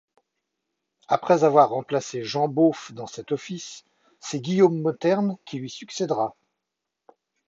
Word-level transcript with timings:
Après 1.07 1.43
avoir 1.43 1.69
remplacé 1.69 2.23
Jean 2.23 2.47
Bauffes 2.47 2.91
dans 2.91 3.05
cet 3.05 3.31
office, 3.33 3.85
c'est 4.19 4.39
Guillaume 4.39 4.81
Mauternes 4.81 5.37
qui 5.45 5.59
lui 5.59 5.69
succédera. 5.69 6.35